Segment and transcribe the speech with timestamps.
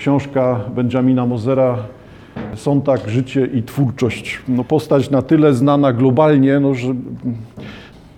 [0.00, 1.76] książka Benjamina Mozera
[2.54, 4.38] Sontag, życie i twórczość.
[4.48, 6.94] No, postać na tyle znana globalnie, no, że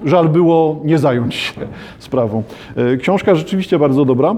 [0.04, 1.53] żal było nie zająć się
[1.98, 2.42] sprawą.
[2.76, 4.37] E, Książka rzeczywiście bardzo dobra.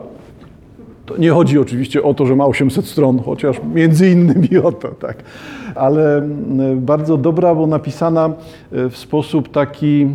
[1.07, 4.89] To nie chodzi oczywiście o to, że ma 800 stron, chociaż między innymi o to,
[4.89, 5.17] tak.
[5.75, 8.31] Ale mm, bardzo dobra, bo napisana
[8.73, 10.07] e, w sposób taki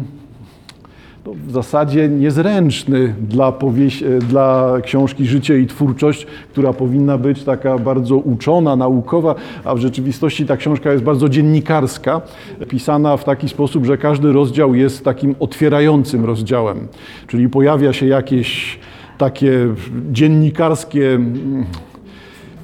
[1.25, 7.77] no, w zasadzie niezręczny dla, e, dla książki Życie i Twórczość, która powinna być taka
[7.77, 12.21] bardzo uczona, naukowa, a w rzeczywistości ta książka jest bardzo dziennikarska,
[12.67, 16.87] pisana w taki sposób, że każdy rozdział jest takim otwierającym rozdziałem,
[17.27, 18.79] czyli pojawia się jakieś
[19.17, 19.67] takie
[20.11, 21.65] dziennikarskie mm,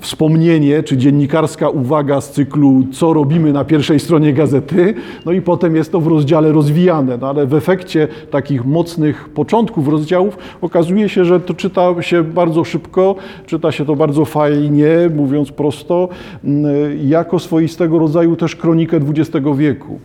[0.05, 4.93] wspomnienie czy dziennikarska uwaga z cyklu co robimy na pierwszej stronie gazety,
[5.25, 9.87] no i potem jest to w rozdziale rozwijane, no ale w efekcie takich mocnych początków
[9.87, 13.15] rozdziałów okazuje się, że to czyta się bardzo szybko,
[13.45, 16.09] czyta się to bardzo fajnie, mówiąc prosto,
[16.43, 16.65] mm,
[17.07, 19.99] jako swoistego rodzaju też kronikę XX wieku.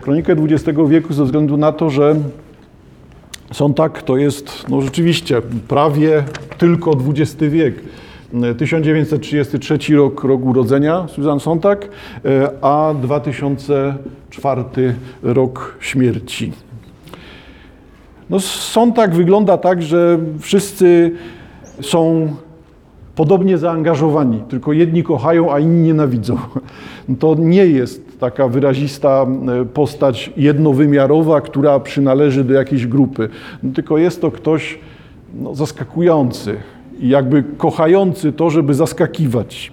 [0.00, 2.16] Kronikę XX wieku ze względu na to, że
[3.52, 6.24] Sontag to jest no rzeczywiście prawie
[6.58, 7.74] tylko XX wiek.
[8.58, 11.88] 1933 rok, rok urodzenia Susan Sontag,
[12.24, 16.52] e, a 2004 rok śmierci.
[18.30, 21.12] No, Sontag wygląda tak, że wszyscy
[21.80, 22.28] są
[23.14, 26.38] podobnie zaangażowani, tylko jedni kochają, a inni nienawidzą.
[27.18, 29.26] To nie jest taka wyrazista
[29.60, 33.28] e, postać jednowymiarowa, która przynależy do jakiejś grupy,
[33.62, 34.78] no, tylko jest to ktoś
[35.34, 36.56] no, zaskakujący
[37.00, 39.72] jakby kochający to, żeby zaskakiwać.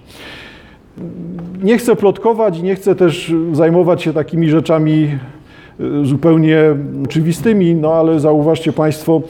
[1.62, 5.18] Nie chcę plotkować i nie chcę też zajmować się takimi rzeczami
[5.80, 6.58] e, zupełnie
[7.04, 9.22] oczywistymi, no ale zauważcie Państwo,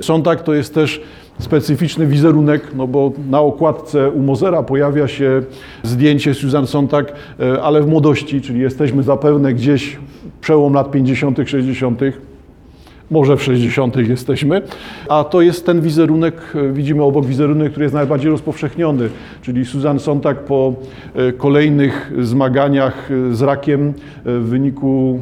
[0.00, 1.02] Sontag to jest też
[1.38, 5.42] specyficzny wizerunek, no bo na okładce u Mozera pojawia się
[5.82, 9.98] zdjęcie Susan Sontag, e, ale w młodości, czyli jesteśmy zapewne gdzieś
[10.40, 12.00] przełom lat 50., 60.,
[13.12, 13.96] może w 60.
[13.96, 14.62] jesteśmy,
[15.08, 19.08] a to jest ten wizerunek, e, widzimy obok wizerunek, który jest najbardziej rozpowszechniony,
[19.42, 20.74] czyli Susan Sontag po
[21.14, 23.92] e, kolejnych zmaganiach e, z rakiem
[24.24, 25.20] w wyniku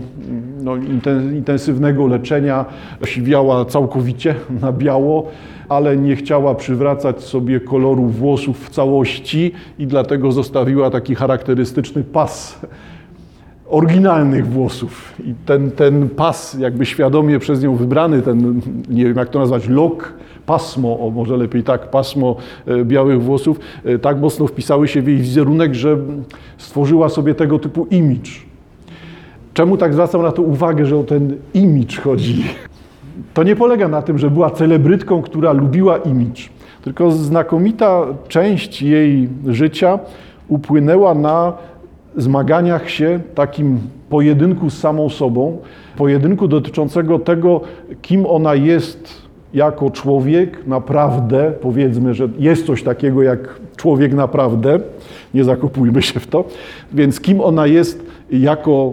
[0.62, 2.64] no, inten- intensywnego leczenia
[3.04, 5.28] siwiała całkowicie na biało,
[5.68, 12.60] ale nie chciała przywracać sobie koloru włosów w całości i dlatego zostawiła taki charakterystyczny pas
[13.70, 15.14] oryginalnych włosów.
[15.24, 19.68] I ten, ten pas, jakby świadomie przez nią wybrany, ten, nie wiem jak to nazwać,
[19.68, 20.14] lok,
[20.46, 22.36] pasmo, o może lepiej tak, pasmo
[22.66, 25.98] e, białych włosów, e, tak mocno wpisały się w jej wizerunek, że
[26.58, 28.30] stworzyła sobie tego typu image.
[29.54, 32.44] Czemu tak zwracam na to uwagę, że o ten image chodzi?
[33.34, 36.42] To nie polega na tym, że była celebrytką, która lubiła image,
[36.82, 39.98] tylko znakomita część jej życia
[40.48, 41.52] upłynęła na
[42.16, 43.78] zmaganiach się, takim
[44.08, 45.58] pojedynku z samą sobą,
[45.96, 47.60] pojedynku dotyczącego tego,
[48.02, 54.80] kim ona jest jako człowiek, naprawdę, powiedzmy, że jest coś takiego jak człowiek naprawdę,
[55.34, 56.44] nie zakopujmy się w to,
[56.92, 58.92] więc kim ona jest jako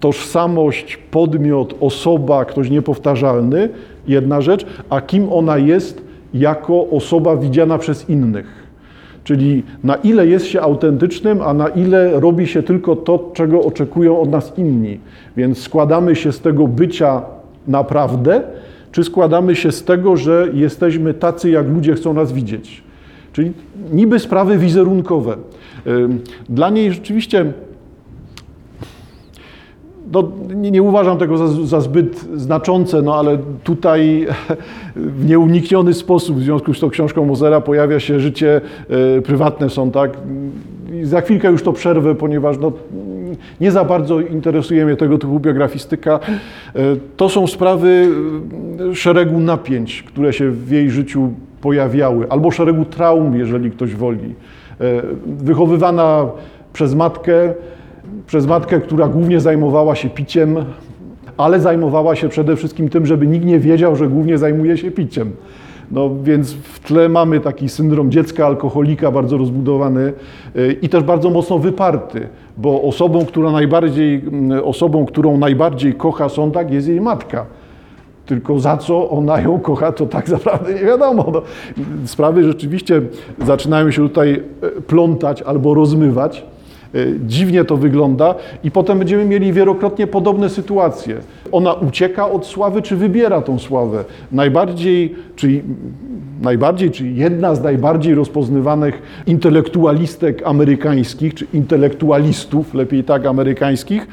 [0.00, 3.68] tożsamość, podmiot, osoba, ktoś niepowtarzalny,
[4.08, 6.02] jedna rzecz, a kim ona jest
[6.34, 8.63] jako osoba widziana przez innych.
[9.24, 14.20] Czyli na ile jest się autentycznym, a na ile robi się tylko to, czego oczekują
[14.20, 14.98] od nas inni.
[15.36, 17.22] Więc składamy się z tego bycia
[17.68, 18.42] naprawdę,
[18.92, 22.82] czy składamy się z tego, że jesteśmy tacy, jak ludzie chcą nas widzieć.
[23.32, 23.52] Czyli
[23.92, 25.36] niby sprawy wizerunkowe.
[26.48, 27.52] Dla niej rzeczywiście
[30.14, 34.26] no, nie, nie uważam tego za, za zbyt znaczące, no ale tutaj
[34.96, 38.60] w nieunikniony sposób w związku z tą książką Mozera pojawia się życie
[39.18, 40.10] e, prywatne są, tak?
[40.92, 42.72] I za chwilkę już to przerwę, ponieważ no,
[43.60, 46.20] nie za bardzo interesuje mnie tego typu biografistyka.
[46.74, 46.80] E,
[47.16, 48.08] to są sprawy
[48.90, 54.34] e, szeregu napięć, które się w jej życiu pojawiały, albo szeregu traum, jeżeli ktoś woli.
[55.26, 56.26] Wychowywana
[56.72, 57.54] przez matkę,
[58.26, 60.56] przez matkę, która głównie zajmowała się piciem,
[61.36, 65.32] ale zajmowała się przede wszystkim tym, żeby nikt nie wiedział, że głównie zajmuje się piciem.
[65.90, 70.12] No więc w tle mamy taki syndrom dziecka alkoholika bardzo rozbudowany
[70.56, 76.28] y, i też bardzo mocno wyparty, bo osobą, która najbardziej, mm, osobą, którą najbardziej kocha
[76.28, 77.46] Sontag jest jej matka.
[78.26, 81.26] Tylko za co ona ją kocha, to tak naprawdę nie wiadomo.
[81.32, 81.42] No,
[82.04, 83.02] sprawy rzeczywiście
[83.46, 86.44] zaczynają się tutaj e, plątać albo rozmywać.
[87.26, 91.16] Dziwnie to wygląda i potem będziemy mieli wielokrotnie podobne sytuacje.
[91.52, 94.04] Ona ucieka od sławy, czy wybiera tą sławę?
[94.32, 95.62] Najbardziej, czyli
[96.42, 104.06] najbardziej, czyli jedna z najbardziej rozpoznawanych intelektualistek amerykańskich, czy intelektualistów, lepiej tak, amerykańskich,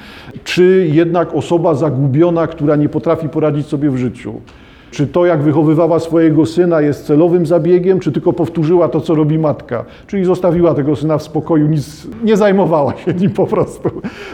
[0.44, 4.34] czy jednak osoba zagubiona, która nie potrafi poradzić sobie w życiu.
[4.91, 9.39] Czy to, jak wychowywała swojego syna, jest celowym zabiegiem, czy tylko powtórzyła to, co robi
[9.39, 9.85] matka?
[10.07, 13.89] Czyli zostawiła tego syna w spokoju, nic nie zajmowała się nim po prostu.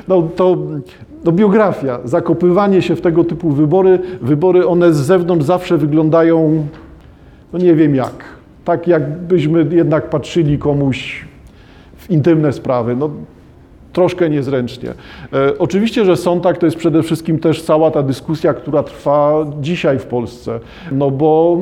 [0.08, 0.58] No to
[1.26, 6.68] no, biografia, zakopywanie się w tego typu wybory, wybory one z zewnątrz zawsze wyglądają,
[7.54, 8.24] no nie wiem jak.
[8.66, 11.26] Tak jakbyśmy jednak patrzyli komuś
[11.98, 12.96] w intymne sprawy.
[12.96, 13.10] No,
[13.98, 14.90] troszkę niezręcznie.
[14.90, 20.00] E, oczywiście, że Sontag to jest przede wszystkim też cała ta dyskusja, która trwa dzisiaj
[20.00, 20.60] w Polsce,
[20.92, 21.58] no bo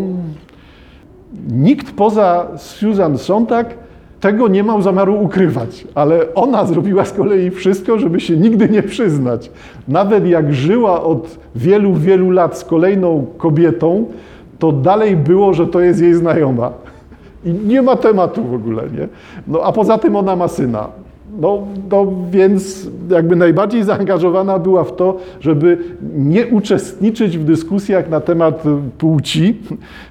[1.50, 3.78] nikt poza Susan Sontag
[4.20, 8.84] tego nie miał zamiaru ukrywać, ale ona zrobiła z kolei wszystko, żeby się nigdy nie
[8.84, 9.52] przyznać.
[9.88, 14.06] Nawet jak żyła od wielu, wielu lat z kolejną kobietą,
[14.60, 16.72] to dalej było, że to jest jej znajoma.
[17.46, 19.08] I nie ma tematu w ogóle, nie?
[19.48, 21.05] No a poza tym ona ma syna.
[21.40, 25.78] No, no więc jakby najbardziej zaangażowana była w to, żeby
[26.16, 28.64] nie uczestniczyć w dyskusjach na temat
[28.98, 29.58] płci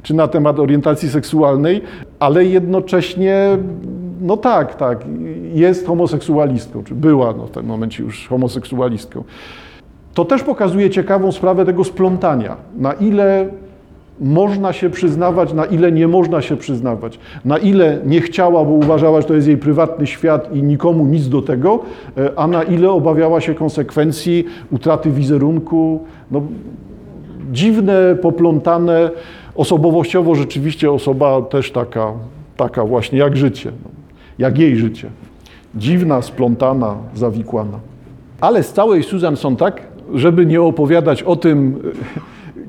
[0.03, 1.83] czy na temat orientacji seksualnej,
[2.19, 3.59] ale jednocześnie,
[4.21, 5.05] no tak, tak,
[5.55, 9.25] jest homoseksualistką, czy była no, w tym momencie już homoseksualistką.
[10.15, 13.49] To też pokazuje ciekawą sprawę tego splątania, na ile
[14.21, 19.21] można się przyznawać, na ile nie można się przyznawać, na ile nie chciała, bo uważała,
[19.21, 21.81] że to jest jej prywatny świat i nikomu nic do tego,
[22.17, 26.05] e, a na ile obawiała się konsekwencji utraty wizerunku.
[26.31, 26.43] No,
[27.53, 29.11] dziwne, poplątane,
[29.55, 32.13] osobowościowo rzeczywiście osoba też taka,
[32.57, 33.91] taka właśnie jak życie, no,
[34.39, 35.09] jak jej życie.
[35.75, 37.79] Dziwna, splątana, zawikłana.
[38.41, 39.83] Ale z całej Susan Sontag,
[40.15, 41.81] żeby nie opowiadać o tym,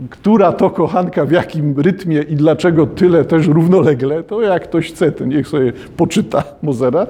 [0.10, 5.12] która to kochanka w jakim rytmie i dlaczego tyle też równolegle, to jak ktoś chce,
[5.12, 7.08] to niech sobie poczyta Mozera.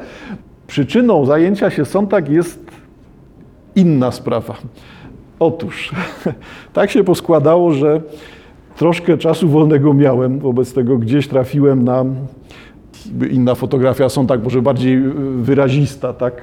[0.67, 2.65] Przyczyną zajęcia się Sontag jest
[3.75, 4.55] inna sprawa.
[5.39, 5.91] Otóż,
[6.73, 8.01] tak się poskładało, że
[8.77, 12.05] troszkę czasu wolnego miałem, wobec tego gdzieś trafiłem na
[13.31, 15.01] inna fotografia Sontag, może bardziej
[15.37, 16.41] wyrazista, tak,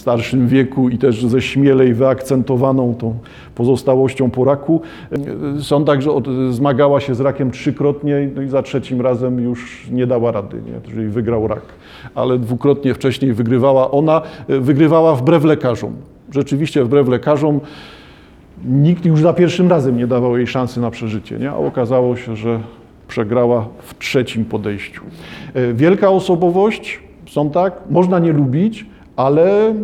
[0.00, 3.14] starszym wieku i też ze śmielej wyakcentowaną tą
[3.54, 4.80] pozostałością po raku.
[5.60, 6.10] Są także
[6.50, 10.90] zmagała się z rakiem trzykrotnie no i za trzecim razem już nie dała rady, nie?
[10.90, 11.62] czyli wygrał rak.
[12.14, 15.92] Ale dwukrotnie wcześniej wygrywała ona, wygrywała wbrew lekarzom.
[16.30, 17.60] Rzeczywiście wbrew lekarzom
[18.64, 21.50] nikt już za pierwszym razem nie dawał jej szansy na przeżycie, nie?
[21.50, 22.60] a okazało się, że
[23.08, 25.02] przegrała w trzecim podejściu.
[25.54, 28.86] E, wielka osobowość, są tak, można nie lubić,
[29.16, 29.74] ale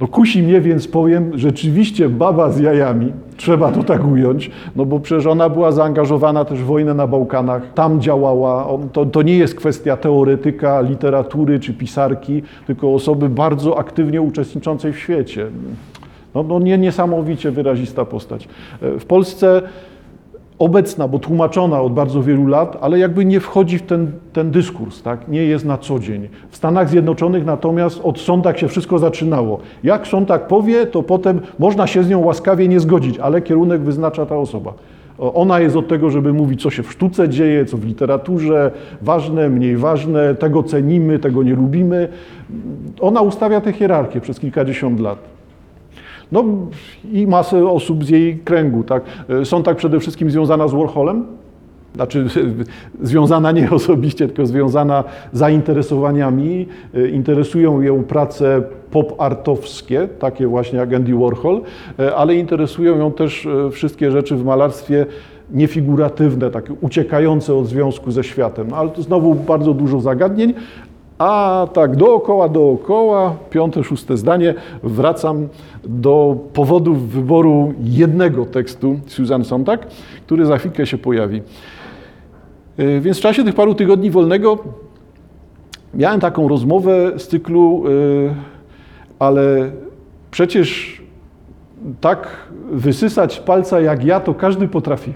[0.00, 5.00] no kusi mnie, więc powiem, rzeczywiście baba z jajami, trzeba to tak ująć, no bo
[5.00, 9.54] przecież ona była zaangażowana też w wojnę na Bałkanach, tam działała, to, to nie jest
[9.54, 15.46] kwestia teoretyka, literatury czy pisarki, tylko osoby bardzo aktywnie uczestniczącej w świecie.
[16.34, 18.48] No, no nie, niesamowicie wyrazista postać.
[18.82, 19.62] E, w Polsce
[20.58, 25.02] obecna, bo tłumaczona od bardzo wielu lat, ale jakby nie wchodzi w ten, ten dyskurs,
[25.02, 25.28] tak?
[25.28, 26.28] nie jest na co dzień.
[26.50, 29.58] W Stanach Zjednoczonych natomiast od Sontak się wszystko zaczynało.
[29.84, 34.26] Jak Sontak powie, to potem można się z nią łaskawie nie zgodzić, ale kierunek wyznacza
[34.26, 34.74] ta osoba.
[35.18, 38.70] Ona jest od tego, żeby mówić, co się w sztuce dzieje, co w literaturze,
[39.02, 42.08] ważne, mniej ważne, tego cenimy, tego nie lubimy.
[43.00, 45.33] Ona ustawia tę hierarchię przez kilkadziesiąt lat.
[46.32, 46.44] No
[47.12, 48.82] i masę osób z jej kręgu.
[48.82, 49.02] Tak?
[49.44, 51.26] Są tak przede wszystkim związana z Warholem,
[51.94, 52.26] znaczy
[53.02, 56.66] związana nie osobiście, tylko związana zainteresowaniami.
[57.12, 61.60] Interesują ją prace pop-artowskie, takie właśnie jak Andy Warhol,
[62.16, 65.06] ale interesują ją też e, wszystkie rzeczy w malarstwie
[65.50, 68.68] niefiguratywne, takie uciekające od związku ze światem.
[68.70, 70.54] No, ale to znowu bardzo dużo zagadnień,
[71.18, 75.48] a tak dookoła, dookoła, piąte, szóste zdanie, wracam
[75.84, 79.86] do powodów wyboru jednego tekstu Susan Sontag,
[80.26, 81.42] który za chwilkę się pojawi.
[82.76, 84.58] E, więc w czasie tych paru tygodni wolnego
[85.94, 87.90] miałem taką rozmowę z cyklu, e,
[89.18, 89.70] ale
[90.30, 91.02] przecież
[92.00, 92.28] tak
[92.70, 95.12] wysysać palca jak ja, to każdy potrafi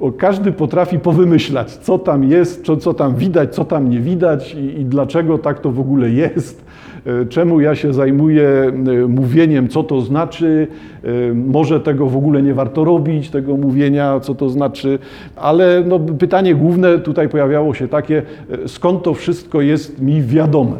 [0.00, 4.54] bo każdy potrafi powymyślać, co tam jest, co, co tam widać, co tam nie widać
[4.54, 6.64] i, i dlaczego tak to w ogóle jest
[7.06, 8.72] e, czemu ja się zajmuję e,
[9.08, 10.66] mówieniem, co to znaczy,
[11.04, 14.98] e, może tego w ogóle nie warto robić, tego mówienia, co to znaczy,
[15.36, 18.22] ale no, pytanie główne tutaj pojawiało się takie,
[18.66, 20.76] skąd to wszystko jest mi wiadome.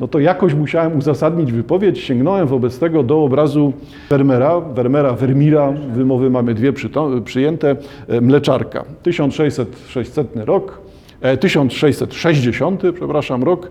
[0.00, 2.00] No to jakoś musiałem uzasadnić wypowiedź.
[2.00, 3.72] Sięgnąłem wobec tego do obrazu
[4.10, 6.72] Vermeera, Vermeera, Vermira, wymowy mamy dwie
[7.24, 7.76] przyjęte,
[8.08, 8.84] e, Mleczarka.
[9.02, 10.80] 1600 rok,
[11.40, 13.70] 1660, e, przepraszam, rok.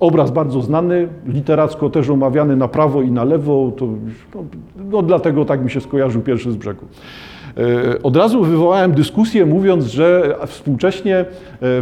[0.00, 3.86] Obraz bardzo znany, literacko też omawiany na prawo i na lewo, to,
[4.34, 4.44] no,
[4.90, 6.86] no dlatego tak mi się skojarzył pierwszy z brzegu.
[7.56, 11.24] E, od razu wywołałem dyskusję, mówiąc, że współcześnie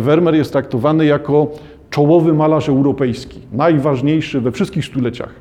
[0.00, 1.46] Vermeer jest traktowany jako
[1.90, 5.34] czołowy malarz europejski, najważniejszy we wszystkich stuleciach.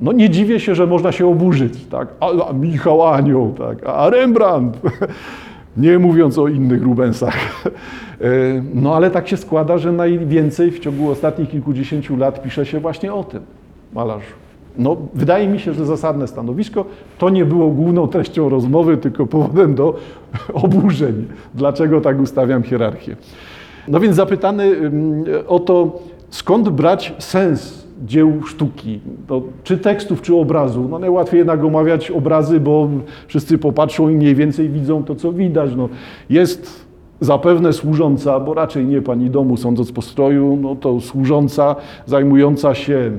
[0.00, 2.08] No nie dziwię się, że można się oburzyć, tak?
[2.20, 3.86] A, a Michał Anioł, tak?
[3.86, 4.80] A Rembrandt,
[5.76, 7.36] nie mówiąc o innych Rubensach.
[8.20, 12.80] E, no ale tak się składa, że najwięcej w ciągu ostatnich kilkudziesięciu lat pisze się
[12.80, 13.40] właśnie o tym
[13.92, 14.32] malarzu.
[14.78, 16.84] No, wydaje mi się, że zasadne stanowisko
[17.18, 19.98] to nie było główną treścią rozmowy, tylko powodem do
[20.64, 21.26] oburzeń.
[21.54, 23.16] Dlaczego tak ustawiam hierarchię?
[23.88, 24.76] No więc zapytany
[25.48, 30.88] o to, skąd brać sens dzieł sztuki, to czy tekstów, czy obrazu.
[30.90, 32.88] No najłatwiej jednak omawiać obrazy, bo
[33.26, 35.70] wszyscy popatrzą i mniej więcej widzą to, co widać.
[35.76, 35.88] No,
[36.30, 36.86] jest
[37.20, 43.12] zapewne służąca, bo raczej nie pani domu, sądząc po stroju, no to służąca zajmująca się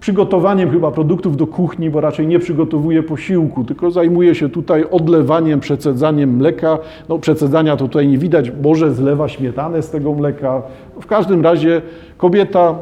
[0.00, 5.60] przygotowaniem chyba produktów do kuchni, bo raczej nie przygotowuje posiłku, tylko zajmuje się tutaj odlewaniem,
[5.60, 6.78] przecedzaniem mleka.
[7.08, 10.62] No przecedzania to tutaj nie widać, może zlewa śmietanę z tego mleka.
[11.00, 11.82] W każdym razie
[12.16, 12.74] kobieta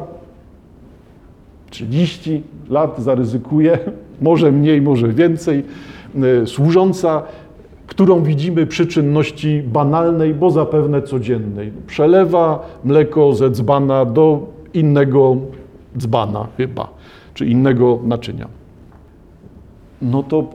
[1.69, 3.79] 30 lat zaryzykuje,
[4.21, 5.63] może mniej, może więcej,
[6.41, 7.23] e, służąca,
[7.87, 11.71] którą widzimy przy czynności banalnej, bo zapewne codziennej.
[11.87, 14.39] Przelewa mleko ze dzbana do
[14.73, 15.37] innego
[15.97, 16.89] dzbana chyba
[17.33, 18.47] czy innego naczynia.
[20.01, 20.49] No to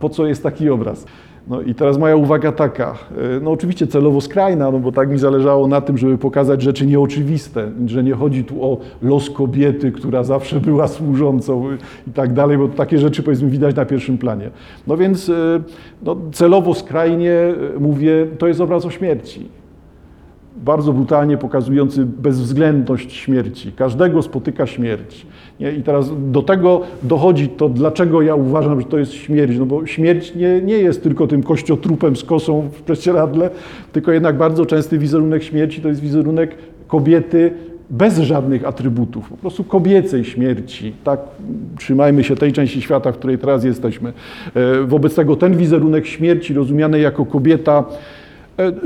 [0.00, 1.06] po co jest taki obraz?
[1.48, 2.98] No i teraz moja uwaga taka,
[3.36, 6.86] e, no oczywiście celowo skrajna, no bo tak mi zależało na tym, żeby pokazać rzeczy
[6.86, 11.64] nieoczywiste, że nie chodzi tu o los kobiety, która zawsze była służącą
[12.08, 14.50] i tak dalej, bo takie rzeczy powiedzmy widać na pierwszym planie.
[14.86, 15.60] No więc e,
[16.02, 19.57] no, celowo skrajnie e, mówię, to jest obraz o śmierci
[20.64, 23.72] bardzo brutalnie pokazujący bezwzględność śmierci.
[23.72, 25.26] Każdego spotyka śmierć.
[25.60, 25.72] Nie?
[25.72, 29.58] I teraz do tego dochodzi to, dlaczego ja uważam, że to jest śmierć.
[29.58, 33.50] No bo śmierć nie, nie jest tylko tym kościotrupem z kosą w prześcieradle,
[33.92, 36.54] tylko jednak bardzo częsty wizerunek śmierci to jest wizerunek
[36.88, 37.52] kobiety
[37.90, 40.92] bez żadnych atrybutów, po prostu kobiecej śmierci.
[41.04, 41.20] Tak,
[41.78, 44.12] trzymajmy się tej części świata, w której teraz jesteśmy.
[44.54, 47.84] E, wobec tego ten wizerunek śmierci rozumiany jako kobieta,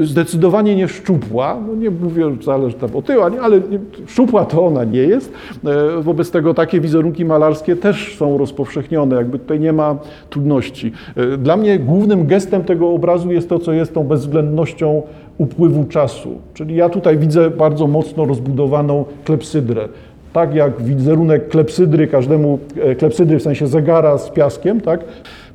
[0.01, 3.61] zdecydowanie nie szczupła, no nie mówię wcale, że tam otyła, ale
[4.07, 5.33] szczupła to ona nie jest.
[5.65, 9.97] E, wobec tego takie wizerunki malarskie też są rozpowszechnione, jakby tutaj nie ma
[10.31, 10.93] trudności.
[11.17, 15.03] E, dla mnie głównym gestem tego obrazu jest to, co jest tą bezwzględnością
[15.39, 16.39] upływu czasu.
[16.55, 19.89] Czyli ja tutaj widzę bardzo mocno rozbudowaną klepsydrę
[20.33, 22.59] tak jak wizerunek klepsydry, każdemu
[22.99, 25.01] klepsydry w sensie zegara z piaskiem, tak?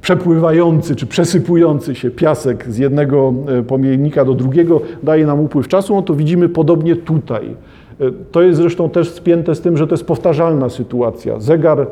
[0.01, 5.96] przepływający czy przesypujący się piasek z jednego e, pomiennika do drugiego daje nam upływ czasu,
[5.96, 7.46] no to widzimy podobnie tutaj.
[8.01, 11.39] E, to jest zresztą też spięte z tym, że to jest powtarzalna sytuacja.
[11.39, 11.88] Zegar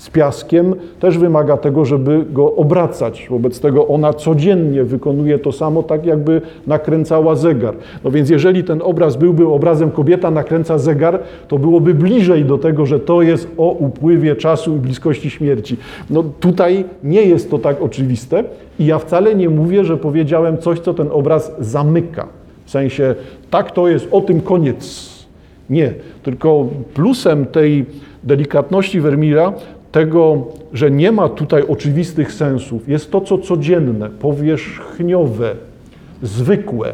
[0.00, 3.26] z piaskiem też wymaga tego, żeby go obracać.
[3.30, 7.74] Wobec tego ona codziennie wykonuje to samo, tak jakby nakręcała zegar.
[8.04, 12.86] No więc jeżeli ten obraz byłby obrazem kobieta nakręca zegar, to byłoby bliżej do tego,
[12.86, 15.76] że to jest o upływie czasu i bliskości śmierci.
[16.10, 18.44] No tutaj nie jest to tak oczywiste
[18.78, 22.26] i ja wcale nie mówię, że powiedziałem coś, co ten obraz zamyka.
[22.64, 23.14] W sensie,
[23.50, 25.10] tak to jest, o tym koniec.
[25.70, 27.86] Nie, tylko plusem tej
[28.24, 29.52] delikatności Vermeera
[29.92, 35.54] tego, że nie ma tutaj oczywistych sensów, jest to, co codzienne, powierzchniowe,
[36.22, 36.92] zwykłe.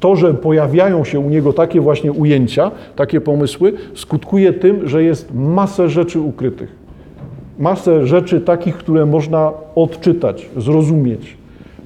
[0.00, 5.34] To, że pojawiają się u niego takie właśnie ujęcia, takie pomysły, skutkuje tym, że jest
[5.34, 6.76] masę rzeczy ukrytych.
[7.58, 11.36] Masę rzeczy takich, które można odczytać, zrozumieć.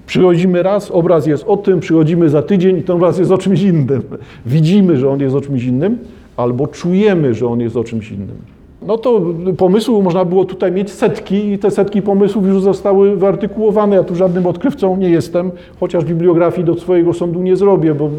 [0.07, 3.63] Przychodzimy raz, obraz jest o tym, przychodzimy za tydzień i ten obraz jest o czymś
[3.63, 4.03] innym.
[4.47, 5.99] Widzimy, że on jest o czymś innym,
[6.37, 8.60] albo czujemy, że on jest o czymś innym.
[8.87, 9.21] No to
[9.57, 13.97] pomysłów można było tutaj mieć setki i te setki pomysłów już zostały wyartykułowane.
[13.97, 18.11] Ja tu żadnym odkrywcą nie jestem, chociaż bibliografii do swojego sądu nie zrobię, bo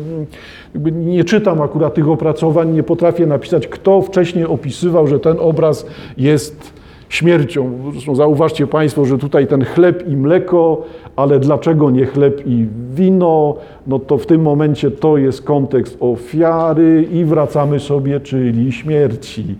[0.91, 5.85] nie czytam akurat tych opracowań, nie potrafię napisać, kto wcześniej opisywał, że ten obraz
[6.17, 6.73] jest
[7.09, 7.71] śmiercią.
[7.91, 10.81] Zresztą zauważcie Państwo, że tutaj ten chleb i mleko,
[11.15, 13.55] ale dlaczego nie chleb i wino?
[13.87, 19.55] No to w tym momencie to jest kontekst ofiary i wracamy sobie, czyli śmierci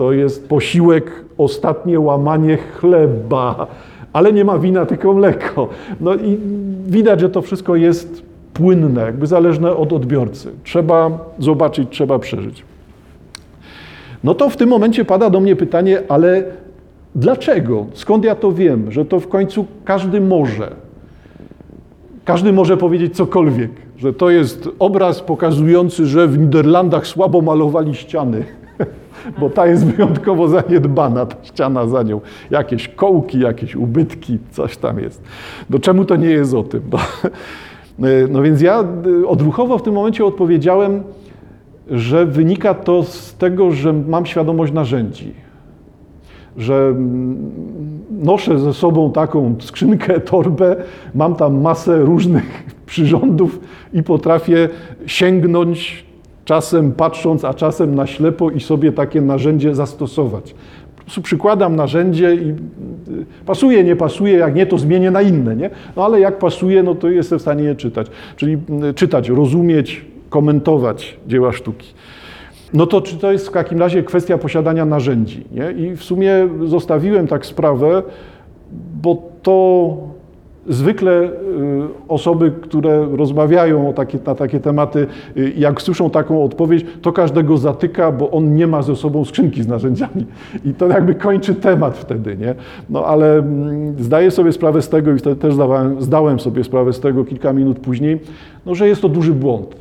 [0.00, 3.66] to jest posiłek, ostatnie łamanie chleba,
[4.12, 5.68] ale nie ma wina, tylko mleko.
[6.00, 6.38] No i
[6.86, 8.22] widać, że to wszystko jest
[8.54, 10.50] płynne, jakby zależne od odbiorcy.
[10.64, 12.64] Trzeba zobaczyć, trzeba przeżyć.
[14.24, 16.44] No to w tym momencie pada do mnie pytanie, ale
[17.14, 17.86] dlaczego?
[17.94, 20.70] Skąd ja to wiem, że to w końcu każdy może?
[22.24, 28.44] Każdy może powiedzieć cokolwiek, że to jest obraz pokazujący, że w Niderlandach słabo malowali ściany,
[29.40, 32.20] bo ta jest wyjątkowo zaniedbana, ta ściana za nią.
[32.50, 35.22] Jakieś kołki, jakieś ubytki, coś tam jest.
[35.70, 36.82] No czemu to nie jest o tym?
[36.92, 36.98] No,
[38.30, 38.84] no więc ja
[39.26, 41.02] odruchowo w tym momencie odpowiedziałem,
[41.90, 45.34] że wynika to z tego, że mam świadomość narzędzi
[46.56, 46.94] że
[48.10, 50.76] noszę ze sobą taką skrzynkę, torbę,
[51.14, 53.60] mam tam masę różnych przyrządów
[53.92, 54.68] i potrafię
[55.06, 56.09] sięgnąć
[56.50, 60.54] czasem patrząc, a czasem na ślepo i sobie takie narzędzie zastosować.
[60.96, 62.54] Po prostu przykładam narzędzie i y,
[63.46, 65.70] pasuje, nie pasuje, jak nie, to zmienię na inne, nie?
[65.96, 68.06] No ale jak pasuje, no to jestem w stanie je czytać.
[68.36, 68.58] Czyli
[68.90, 71.94] y, czytać, rozumieć, komentować dzieła sztuki.
[72.72, 75.44] No to czy to jest w takim razie kwestia posiadania narzędzi?
[75.52, 75.86] Nie?
[75.86, 78.02] I w sumie zostawiłem tak sprawę,
[79.02, 79.96] bo to
[80.68, 81.30] zwykle y,
[82.08, 88.12] osoby, które rozmawiają takie, na takie tematy, y, jak słyszą taką odpowiedź, to każdego zatyka,
[88.12, 90.26] bo on nie ma ze sobą skrzynki z narzędziami.
[90.64, 92.54] I to jakby kończy temat wtedy, nie?
[92.90, 96.92] No ale mm, zdaję sobie sprawę z tego i wtedy też zdawałem, zdałem sobie sprawę
[96.92, 98.20] z tego kilka minut później,
[98.66, 99.76] no, że jest to duży błąd,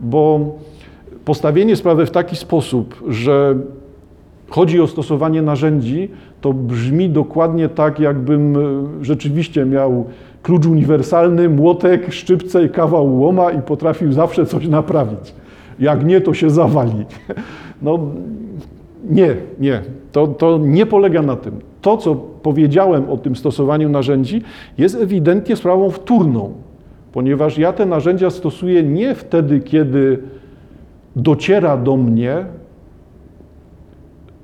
[0.00, 0.40] bo
[1.24, 3.56] postawienie sprawy w taki sposób, że
[4.48, 6.08] chodzi o stosowanie narzędzi,
[6.40, 8.60] to brzmi dokładnie tak, jakbym e,
[9.04, 10.04] rzeczywiście miał
[10.42, 15.34] klucz uniwersalny, młotek, szczypce i kawał łoma i potrafił zawsze coś naprawić.
[15.80, 17.04] Jak nie, to się zawali.
[17.82, 17.98] No
[19.10, 19.82] nie, nie.
[20.12, 21.52] To, to nie polega na tym.
[21.82, 24.42] To, co powiedziałem o tym stosowaniu narzędzi,
[24.78, 26.52] jest ewidentnie sprawą wtórną,
[27.12, 30.18] ponieważ ja te narzędzia stosuję nie wtedy, kiedy
[31.16, 32.44] dociera do mnie,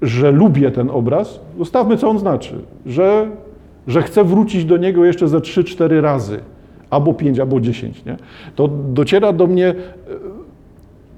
[0.05, 2.55] że lubię ten obraz, zostawmy co on znaczy,
[2.87, 3.29] że,
[3.87, 6.41] że chcę wrócić do niego jeszcze ze 3-4 razy,
[6.91, 8.17] albo 5, albo 10, nie?
[8.57, 9.75] to dociera do mnie e,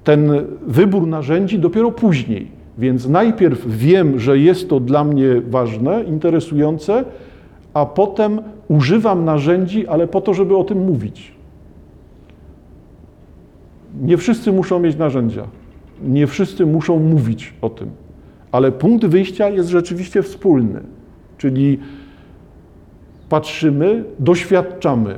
[0.03, 0.31] ten
[0.67, 2.57] wybór narzędzi dopiero później.
[2.77, 7.05] Więc najpierw wiem, że jest to dla mnie ważne, interesujące,
[7.73, 11.31] a potem używam narzędzi, ale po to, żeby o tym mówić.
[14.01, 15.43] Nie wszyscy muszą mieć narzędzia,
[16.03, 17.89] nie wszyscy muszą mówić o tym,
[18.51, 20.79] ale punkt wyjścia jest rzeczywiście wspólny,
[21.37, 21.79] czyli
[23.29, 25.15] patrzymy, doświadczamy.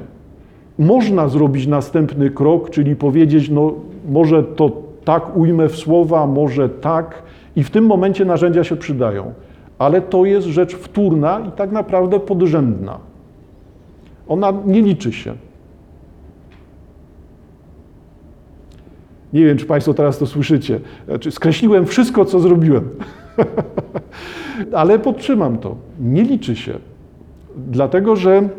[0.79, 3.73] Można zrobić następny krok, czyli powiedzieć, no
[4.09, 4.71] może to
[5.05, 7.23] tak ujmę w słowa, może tak,
[7.55, 9.33] i w tym momencie narzędzia się przydają.
[9.79, 12.99] Ale to jest rzecz wtórna i tak naprawdę podrzędna.
[14.27, 15.35] Ona nie liczy się.
[19.33, 20.79] Nie wiem, czy Państwo teraz to słyszycie.
[21.07, 22.89] Znaczy, skreśliłem wszystko, co zrobiłem.
[24.73, 25.75] Ale podtrzymam to.
[25.99, 26.73] Nie liczy się.
[27.67, 28.49] Dlatego, że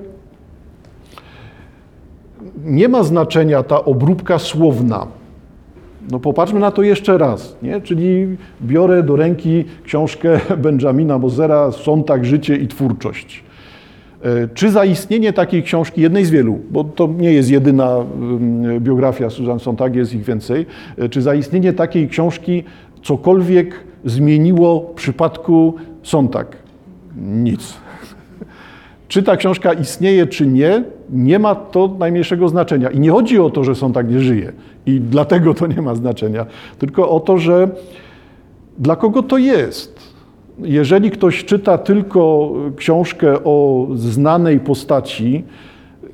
[2.65, 5.07] nie ma znaczenia ta obróbka słowna.
[6.11, 7.81] No popatrzmy na to jeszcze raz, nie?
[7.81, 13.45] czyli biorę do ręki książkę Benjamina Mozera Sontag, życie i twórczość.
[14.23, 17.97] E, czy zaistnienie takiej książki, jednej z wielu, bo to nie jest jedyna
[18.81, 20.67] biografia Susan Sontag, jest ich więcej,
[20.99, 22.65] e, czy zaistnienie takiej książki
[23.03, 26.57] cokolwiek zmieniło w przypadku Sontag?
[27.17, 27.75] Nic.
[29.09, 32.91] Czy ta książka istnieje, czy nie, nie ma to najmniejszego znaczenia.
[32.91, 34.53] I nie chodzi o to, że Sontag nie żyje
[34.87, 36.47] i dlatego to nie ma znaczenia,
[36.79, 37.69] tylko o to, że
[38.79, 40.11] dla kogo to jest
[40.63, 45.45] jeżeli ktoś czyta tylko książkę o znanej postaci,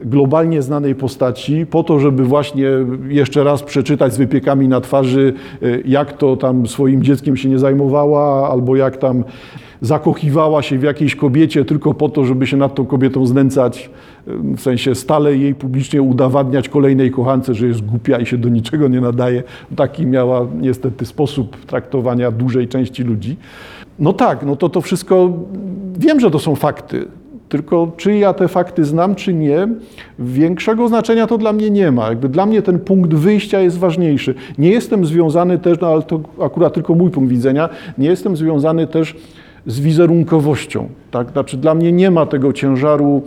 [0.01, 2.71] globalnie znanej postaci, po to, żeby właśnie
[3.09, 5.33] jeszcze raz przeczytać z wypiekami na twarzy,
[5.63, 9.25] e, jak to tam swoim dzieckiem się nie zajmowała, albo jak tam
[9.81, 13.91] zakochiwała się w jakiejś kobiecie tylko po to, żeby się nad tą kobietą znęcać,
[14.27, 18.89] w sensie stale jej publicznie udowadniać kolejnej kochance, że jest głupia i się do niczego
[18.89, 19.43] nie nadaje.
[19.77, 23.37] Taki miała niestety sposób traktowania dużej części ludzi.
[23.99, 25.33] No tak, no to to wszystko,
[25.99, 27.09] wiem, że to są fakty,
[27.49, 29.69] tylko czy ja te fakty znam, czy nie,
[30.19, 32.09] większego znaczenia to dla mnie nie ma.
[32.09, 34.35] Jakby dla mnie ten punkt wyjścia jest ważniejszy.
[34.59, 38.87] Nie jestem związany też, no ale to akurat tylko mój punkt widzenia, nie jestem związany
[38.87, 39.17] też
[39.67, 40.89] z wizerunkowością.
[41.11, 41.31] Tak?
[41.31, 43.23] Znaczy dla mnie nie ma tego ciężaru,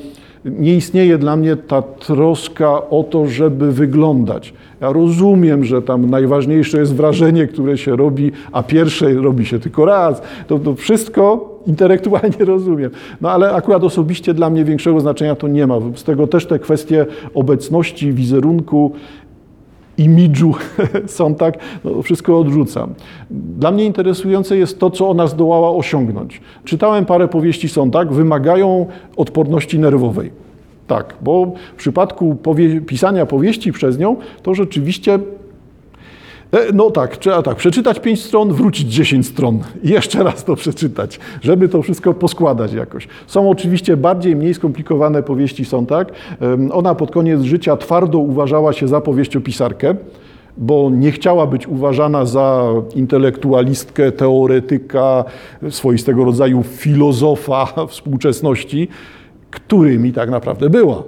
[0.45, 4.53] nie istnieje dla mnie ta troska o to, żeby wyglądać.
[4.81, 9.85] Ja rozumiem, że tam najważniejsze jest wrażenie, które się robi, a pierwsze robi się tylko
[9.85, 10.21] raz.
[10.47, 12.91] To, to wszystko intelektualnie rozumiem.
[13.21, 15.75] No ale akurat osobiście dla mnie większego znaczenia to nie ma.
[15.95, 18.91] Z tego też te kwestie obecności, wizerunku
[19.97, 20.53] imidżu
[21.07, 22.93] Sontag, no, wszystko odrzucam.
[23.31, 26.41] Dla mnie interesujące jest to, co ona zdołała osiągnąć.
[26.63, 28.85] Czytałem parę powieści Sontag, wymagają
[29.17, 30.31] odporności nerwowej.
[30.87, 35.19] Tak, bo w przypadku powie pisania powieści przez nią, to rzeczywiście
[36.73, 41.19] no tak, trzeba tak, przeczytać 5 stron, wrócić 10 stron i jeszcze raz to przeczytać,
[41.41, 43.07] żeby to wszystko poskładać jakoś.
[43.27, 46.11] Są oczywiście bardziej, mniej skomplikowane powieści, są tak.
[46.71, 49.95] Ona pod koniec życia twardo uważała się za powieściopisarkę,
[50.57, 55.23] bo nie chciała być uważana za intelektualistkę, teoretyka,
[55.69, 58.87] swoistego rodzaju filozofa współczesności,
[59.51, 61.03] którymi tak naprawdę była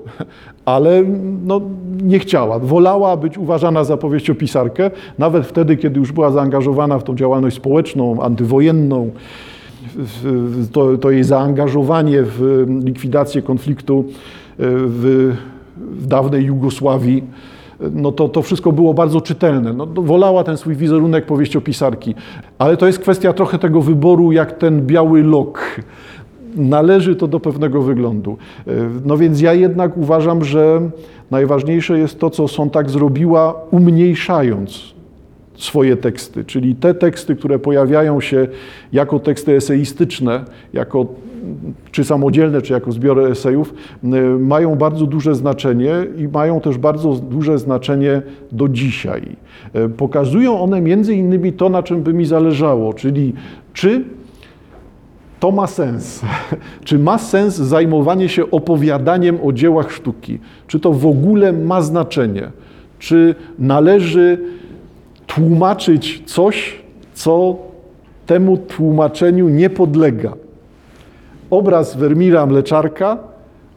[0.66, 1.04] ale
[1.46, 1.62] no,
[2.04, 2.60] nie chciała.
[2.60, 8.22] Wolała być uważana za powieściopisarkę, nawet wtedy, kiedy już była zaangażowana w tą działalność społeczną,
[8.22, 9.12] antywojenną.
[10.72, 14.14] To, to jej zaangażowanie w likwidację konfliktu e,
[14.58, 15.34] w,
[15.78, 17.24] w dawnej Jugosławii
[17.92, 19.74] no to, to wszystko było bardzo czytelne.
[19.74, 22.16] No, wolała ten swój wizerunek powieściopisarki,
[22.60, 25.82] ale to jest kwestia trochę tego wyboru, jak ten biały lok
[26.56, 28.38] należy to do pewnego wyglądu.
[28.68, 28.72] E,
[29.06, 30.82] no więc ja jednak uważam, że
[31.32, 34.94] najważniejsze jest to, co Sontag zrobiła, umniejszając
[35.56, 38.48] swoje teksty, czyli te teksty, które pojawiają się
[38.94, 41.06] jako teksty eseistyczne, jako
[41.92, 43.74] czy samodzielne, czy jako zbiory esejów,
[44.40, 49.22] mają bardzo duże znaczenie i mają też bardzo duże znaczenie do dzisiaj.
[49.74, 53.34] E, pokazują one między innymi to, na czym by mi zależało, czyli
[53.74, 54.04] czy
[55.42, 56.22] to ma sens.
[56.86, 60.40] Czy ma sens zajmowanie się opowiadaniem o dziełach sztuki?
[60.68, 62.52] Czy to w ogóle ma znaczenie?
[63.00, 64.40] Czy należy
[65.28, 66.82] tłumaczyć coś,
[67.14, 67.56] co
[68.26, 70.34] temu tłumaczeniu nie podlega?
[71.50, 73.18] Obraz Wermira Mleczarka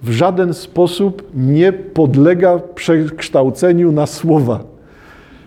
[0.02, 4.73] w żaden sposób nie podlega przekształceniu na słowa.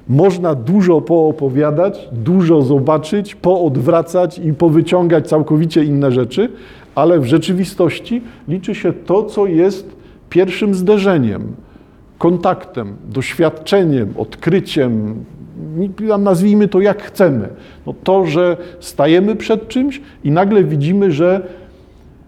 [0.09, 6.49] Można dużo poopowiadać, dużo zobaczyć, poodwracać i powyciągać całkowicie inne rzeczy,
[6.95, 9.95] ale w rzeczywistości liczy się to, co jest
[10.29, 11.55] pierwszym zderzeniem,
[12.17, 15.25] kontaktem, doświadczeniem, odkryciem,
[16.19, 17.49] nazwijmy to jak chcemy.
[17.85, 21.47] No to, że stajemy przed czymś i nagle widzimy, że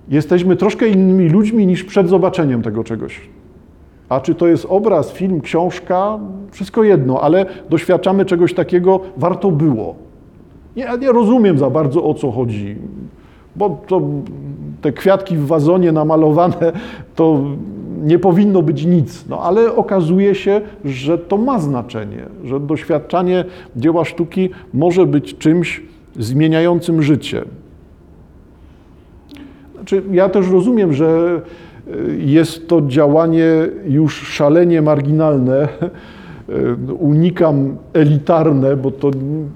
[0.10, 3.22] jesteśmy troszkę innymi ludźmi niż przed zobaczeniem tego czegoś.
[4.10, 6.20] A czy to jest obraz, film, książka,
[6.52, 9.96] wszystko jedno, ale doświadczamy czegoś takiego, warto było.
[10.76, 12.76] Ja nie rozumiem za bardzo o co chodzi,
[13.56, 14.02] bo to,
[14.82, 16.72] te kwiatki w wazonie namalowane
[17.16, 17.40] to
[18.04, 23.46] nie powinno być nic, no ale okazuje się, że to ma znaczenie, że doświadczanie
[23.76, 25.82] dzieła sztuki może być czymś
[26.16, 27.42] zmieniającym życie.
[29.76, 31.42] Znaczy, ja też rozumiem, że
[32.18, 33.52] jest to działanie
[33.86, 35.68] już szalenie marginalne.
[37.00, 39.12] Unikam elitarne, bo to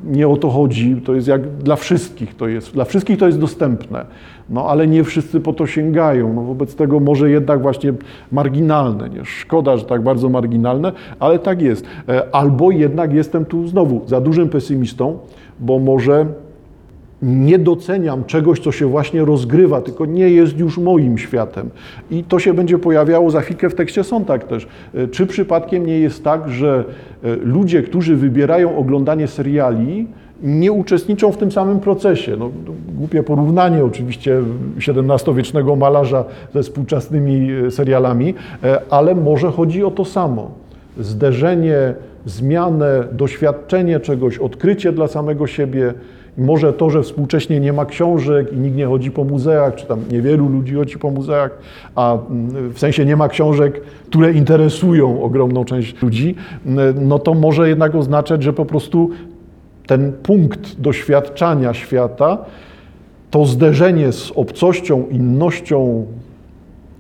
[0.06, 1.02] nie o to chodzi.
[1.06, 2.74] To jest jak dla wszystkich to jest.
[2.74, 4.06] Dla wszystkich to jest dostępne.
[4.50, 6.34] No ale nie wszyscy po to sięgają.
[6.34, 7.94] No, wobec tego może jednak właśnie
[8.32, 9.10] marginalne.
[9.10, 9.26] Nie?
[9.26, 11.86] Szkoda, że tak bardzo marginalne, ale tak jest.
[12.10, 15.18] E, albo jednak jestem tu znowu za dużym pesymistą,
[15.60, 16.26] bo może
[17.24, 21.70] nie doceniam czegoś, co się właśnie rozgrywa, tylko nie jest już moim światem.
[22.12, 24.68] I to się będzie pojawiało za chwilkę w tekście Sontag też.
[24.94, 26.84] E, czy przypadkiem nie jest tak, że
[27.24, 30.08] e, ludzie, którzy wybierają oglądanie seriali,
[30.44, 32.38] nie uczestniczą w tym samym procesie.
[32.38, 32.52] No,
[32.96, 34.42] głupie porównanie oczywiście
[34.78, 38.34] XVII-wiecznego malarza ze współczesnymi e, serialami,
[38.90, 40.52] ale może chodzi o to samo.
[41.00, 41.94] Zderzenie,
[42.26, 45.94] zmianę, doświadczenie czegoś, odkrycie dla samego siebie,
[46.38, 50.00] może to, że współcześnie nie ma książek i nikt nie chodzi po muzeach, czy tam
[50.12, 51.58] niewielu ludzi chodzi po muzeach,
[51.96, 57.34] a mm, w sensie nie ma książek, które interesują ogromną część ludzi, mm, no to
[57.34, 59.10] może jednak oznaczać, że po prostu
[59.88, 62.38] ten punkt doświadczania świata,
[63.32, 66.06] to zderzenie z obcością, innością,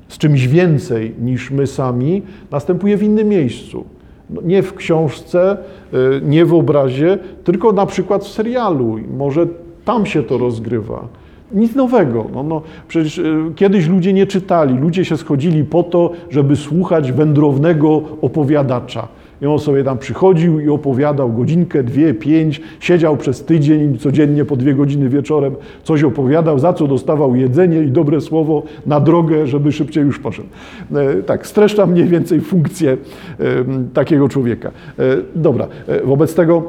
[0.08, 3.86] z czymś więcej niż my sami, następuje w innym miejscu.
[4.30, 5.58] No, nie w książce,
[5.94, 9.00] y, nie w obrazie, tylko na przykład w serialu.
[9.18, 9.48] Może
[9.86, 11.08] tam się to rozgrywa.
[11.52, 12.26] Nic nowego.
[12.34, 17.12] No, no, przecież y, kiedyś ludzie nie czytali, ludzie się schodzili po to, żeby słuchać
[17.12, 19.08] wędrownego opowiadacza.
[19.42, 24.56] I on sobie tam przychodził i opowiadał godzinkę, dwie, pięć, siedział przez tydzień, codziennie po
[24.56, 29.72] dwie godziny wieczorem coś opowiadał, za co dostawał jedzenie i dobre słowo na drogę, żeby
[29.72, 30.48] szybciej już poszedł.
[30.96, 33.46] E, tak, streszcza mniej więcej funkcję e,
[33.94, 34.72] takiego człowieka.
[35.00, 35.04] E,
[35.36, 35.68] dobra,
[36.04, 36.64] wobec tego,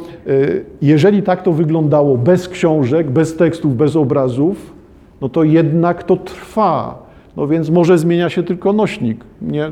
[0.83, 4.72] jeżeli tak to wyglądało bez książek, bez tekstów, bez obrazów,
[5.20, 7.04] no to jednak to trwa
[7.37, 9.25] No więc może zmienia się tylko nośnik.
[9.42, 9.70] Nie,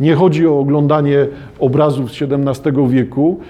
[0.00, 1.26] nie chodzi o oglądanie
[1.58, 3.40] obrazów z XVII wieku,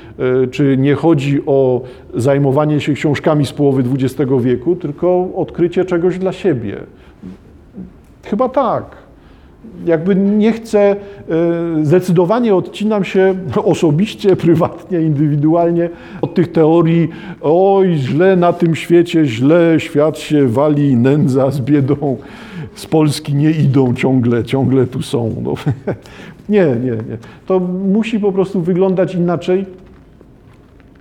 [0.44, 1.80] y, czy nie chodzi o
[2.14, 6.76] zajmowanie się książkami z połowy XX wieku, tylko odkrycie czegoś dla siebie.
[8.24, 8.84] Chyba tak.
[9.86, 10.96] Jakby nie chcę,
[11.80, 15.90] y, zdecydowanie odcinam się osobiście, prywatnie, indywidualnie
[16.22, 17.08] od tych teorii,
[17.40, 22.16] oj, źle na tym świecie, źle, świat się wali, nędza z biedą,
[22.74, 25.34] z Polski nie idą ciągle, ciągle tu są.
[25.42, 25.54] No.
[26.48, 27.18] Nie, nie, nie.
[27.46, 29.66] To musi po prostu wyglądać inaczej.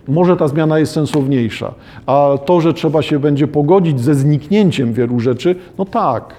[0.07, 1.73] Może ta zmiana jest sensowniejsza,
[2.05, 6.35] a to, że trzeba się będzie pogodzić ze zniknięciem wielu rzeczy, no tak,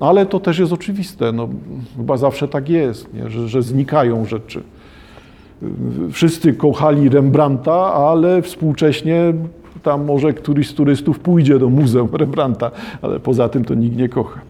[0.00, 1.32] ale to też jest oczywiste.
[1.32, 1.48] No,
[1.96, 3.30] chyba zawsze tak jest, nie?
[3.30, 4.62] Że, że znikają rzeczy.
[6.12, 9.34] Wszyscy kochali Rembrandta, ale współcześnie
[9.82, 12.70] tam może któryś z turystów pójdzie do Muzeum Rembrandta,
[13.02, 14.40] ale poza tym to nikt nie kocha.